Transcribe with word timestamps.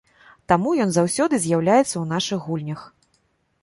Таму 0.51 0.69
ён 0.85 0.89
заўсёды 0.95 1.41
з'яўляецца 1.45 1.93
ў 1.99 2.05
нашых 2.17 2.39
гульнях. 2.51 2.81